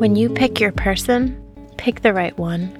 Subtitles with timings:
[0.00, 1.38] When you pick your person,
[1.76, 2.74] pick the right one.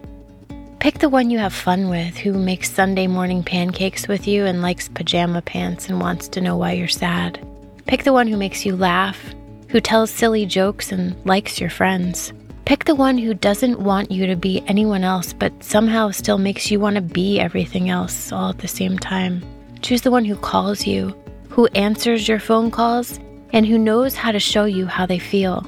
[0.79, 4.63] Pick the one you have fun with, who makes Sunday morning pancakes with you and
[4.63, 7.47] likes pajama pants and wants to know why you're sad.
[7.85, 9.35] Pick the one who makes you laugh,
[9.69, 12.33] who tells silly jokes and likes your friends.
[12.65, 16.71] Pick the one who doesn't want you to be anyone else, but somehow still makes
[16.71, 19.43] you want to be everything else all at the same time.
[19.83, 21.15] Choose the one who calls you,
[21.51, 23.21] who answers your phone calls,
[23.53, 25.67] and who knows how to show you how they feel.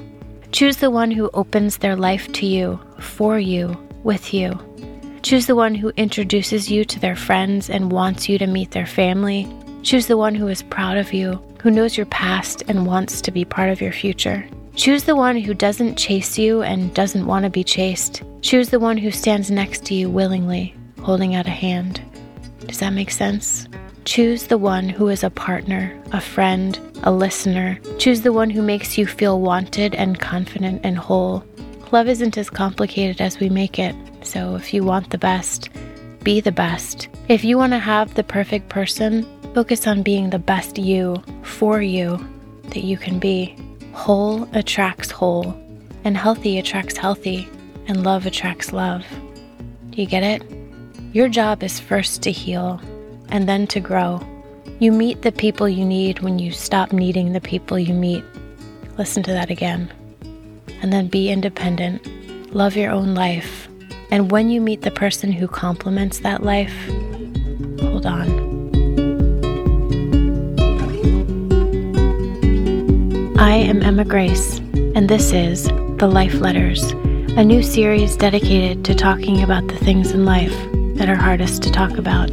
[0.53, 4.53] Choose the one who opens their life to you, for you, with you.
[5.23, 8.85] Choose the one who introduces you to their friends and wants you to meet their
[8.85, 9.51] family.
[9.81, 13.31] Choose the one who is proud of you, who knows your past and wants to
[13.31, 14.47] be part of your future.
[14.75, 18.21] Choose the one who doesn't chase you and doesn't want to be chased.
[18.41, 21.99] Choose the one who stands next to you willingly, holding out a hand.
[22.67, 23.67] Does that make sense?
[24.05, 27.79] Choose the one who is a partner, a friend, a listener.
[27.99, 31.43] Choose the one who makes you feel wanted and confident and whole.
[31.91, 35.69] Love isn't as complicated as we make it, so if you want the best,
[36.21, 37.07] be the best.
[37.29, 41.81] If you want to have the perfect person, focus on being the best you for
[41.81, 42.19] you
[42.69, 43.55] that you can be.
[43.93, 45.57] Whole attracts whole,
[46.03, 47.47] and healthy attracts healthy,
[47.87, 49.05] and love attracts love.
[49.91, 50.43] Do you get it?
[51.13, 52.81] Your job is first to heal
[53.29, 54.21] and then to grow.
[54.79, 58.23] You meet the people you need when you stop needing the people you meet.
[58.97, 59.91] Listen to that again.
[60.81, 62.05] And then be independent.
[62.53, 63.67] Love your own life.
[64.11, 66.75] And when you meet the person who complements that life,
[67.79, 68.53] hold on.
[73.39, 74.59] I am Emma Grace,
[74.95, 75.65] and this is
[75.97, 76.91] The Life Letters,
[77.35, 80.55] a new series dedicated to talking about the things in life
[80.95, 82.29] that are hardest to talk about.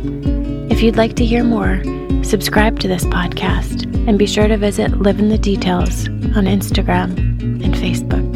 [0.70, 1.82] If you'd like to hear more,
[2.22, 7.18] subscribe to this podcast and be sure to visit Live in the Details on Instagram
[7.62, 8.29] and Facebook.